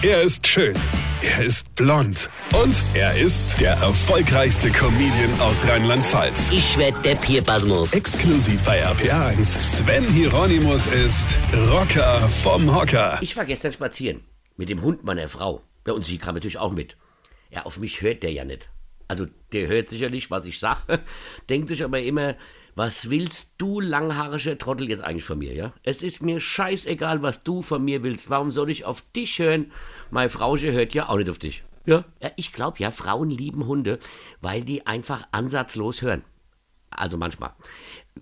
[0.00, 0.76] Er ist schön.
[1.22, 2.30] Er ist blond.
[2.54, 6.50] Und er ist der erfolgreichste Comedian aus Rheinland-Pfalz.
[6.52, 7.92] Ich werd der Pierpasmus.
[7.92, 9.60] Exklusiv bei RPA1.
[9.60, 13.18] Sven Hieronymus ist Rocker vom Hocker.
[13.22, 14.20] Ich war gestern spazieren
[14.56, 15.62] mit dem Hund meiner Frau.
[15.84, 16.96] Ja, und sie kam natürlich auch mit.
[17.50, 18.70] Ja, auf mich hört der ja nicht.
[19.08, 20.84] Also, der hört sicherlich, was ich sag,
[21.48, 22.36] denkt sich aber immer,
[22.78, 25.72] was willst du, langhaarischer Trottel, jetzt eigentlich von mir, ja?
[25.82, 28.30] Es ist mir scheißegal, was du von mir willst.
[28.30, 29.72] Warum soll ich auf dich hören?
[30.12, 31.64] Meine Frauche hört ja auch nicht auf dich.
[31.86, 32.04] Ja?
[32.22, 33.98] ja ich glaube ja, Frauen lieben Hunde,
[34.40, 36.22] weil die einfach ansatzlos hören.
[36.90, 37.52] Also manchmal.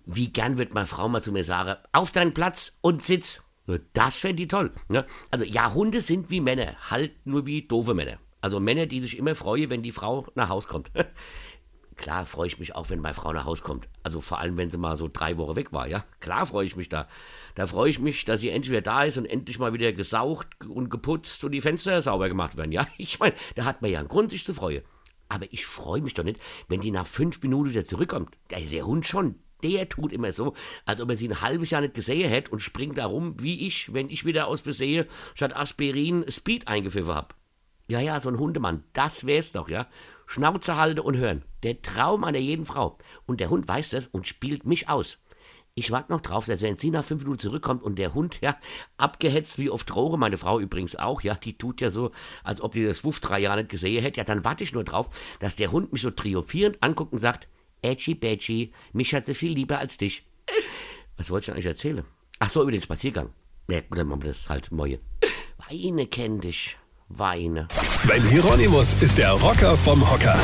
[0.06, 3.42] Wie gern wird meine Frau mal zu mir sagen, auf deinen Platz und sitz.
[3.92, 4.72] Das fände ich toll.
[4.88, 5.04] Ne?
[5.30, 8.16] Also ja, Hunde sind wie Männer, halt nur wie doofe Männer.
[8.40, 10.90] Also Männer, die sich immer freuen, wenn die Frau nach Haus kommt.
[12.06, 13.88] Klar freue ich mich auch, wenn meine Frau nach Hause kommt.
[14.04, 16.04] Also vor allem, wenn sie mal so drei Wochen weg war, ja.
[16.20, 17.08] Klar freue ich mich da.
[17.56, 20.66] Da freue ich mich, dass sie endlich wieder da ist und endlich mal wieder gesaugt
[20.66, 22.86] und geputzt und die Fenster sauber gemacht werden, ja.
[22.96, 24.84] Ich meine, da hat man ja einen Grund, sich zu freuen.
[25.28, 28.38] Aber ich freue mich doch nicht, wenn die nach fünf Minuten wieder zurückkommt.
[28.50, 31.80] Der, der Hund schon, der tut immer so, als ob er sie ein halbes Jahr
[31.80, 35.56] nicht gesehen hätte und springt da rum, wie ich, wenn ich wieder aus Versehen statt
[35.56, 37.34] Aspirin Speed eingepfiffen habe.
[37.88, 39.86] Ja, ja, so ein Hundemann, das wär's doch, ja.
[40.26, 41.44] Schnauze halten und hören.
[41.62, 42.98] Der Traum einer jeden Frau.
[43.26, 45.18] Und der Hund weiß das und spielt mich aus.
[45.76, 48.56] Ich warte noch drauf, dass wenn sie nach fünf Minuten zurückkommt und der Hund, ja,
[48.96, 52.12] abgehetzt wie oft Rohre, meine Frau übrigens auch, ja, die tut ja so,
[52.42, 54.84] als ob die das Wuff drei Jahre nicht gesehen hätte, ja, dann warte ich nur
[54.84, 57.46] drauf, dass der Hund mich so triumphierend anguckt und sagt,
[57.82, 60.26] Edgy Badgy, mich hat sie viel lieber als dich.
[61.18, 62.04] Was wollte ich eigentlich erzählen?
[62.38, 63.34] Ach so, über den Spaziergang.
[63.68, 64.98] Ja, gut, dann machen wir das halt, Moje.
[65.68, 66.78] Weine kenn dich
[67.08, 67.68] weine.
[67.88, 70.38] Sven Hieronymus ist der Rocker vom Hocker.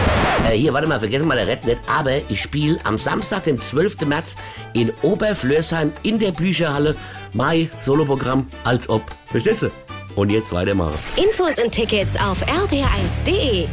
[0.47, 3.61] Äh, hier, warte mal, vergessen mal der Red nicht, aber ich spiele am Samstag, dem
[3.61, 4.03] 12.
[4.03, 4.37] März
[4.73, 6.97] in Oberflörsheim in der Bücherhalle
[7.33, 9.03] Mai Soloprogramm als ob.
[9.27, 9.71] Verstehst du?
[10.15, 10.99] Und jetzt weitermachen.
[11.17, 13.67] Infos und Tickets auf rb1.de.